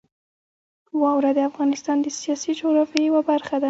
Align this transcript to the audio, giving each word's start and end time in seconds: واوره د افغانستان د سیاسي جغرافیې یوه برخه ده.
واوره 1.01 1.31
د 1.37 1.39
افغانستان 1.49 1.97
د 2.01 2.07
سیاسي 2.21 2.51
جغرافیې 2.59 3.01
یوه 3.09 3.21
برخه 3.29 3.53
ده. 3.57 3.59